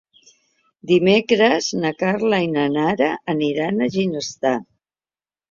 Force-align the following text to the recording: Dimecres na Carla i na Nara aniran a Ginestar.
Dimecres 0.91 1.67
na 1.83 1.91
Carla 1.99 2.39
i 2.47 2.49
na 2.55 2.65
Nara 2.79 3.11
aniran 3.35 3.79
a 3.79 3.93
Ginestar. 3.99 4.57